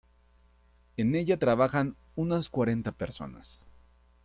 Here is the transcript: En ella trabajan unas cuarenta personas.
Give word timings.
En 0.97 1.13
ella 1.13 1.37
trabajan 1.37 1.95
unas 2.15 2.49
cuarenta 2.49 2.91
personas. 2.91 3.61